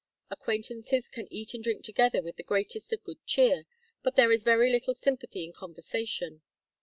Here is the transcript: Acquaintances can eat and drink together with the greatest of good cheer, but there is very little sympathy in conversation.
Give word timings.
Acquaintances 0.31 1.07
can 1.07 1.31
eat 1.31 1.53
and 1.53 1.63
drink 1.63 1.83
together 1.83 2.23
with 2.23 2.35
the 2.35 2.41
greatest 2.41 2.91
of 2.91 3.03
good 3.03 3.23
cheer, 3.27 3.65
but 4.01 4.15
there 4.15 4.31
is 4.31 4.41
very 4.41 4.71
little 4.71 4.95
sympathy 4.95 5.43
in 5.45 5.53
conversation. 5.53 6.41